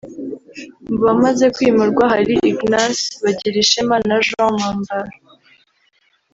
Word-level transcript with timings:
Mu 0.89 0.97
bamaze 1.05 1.45
kwimurwa 1.55 2.03
hari 2.13 2.33
Ignace 2.51 3.05
Bagirishema 3.23 3.95
na 4.07 4.17
Jean 4.25 4.49
Mpambara 4.55 5.13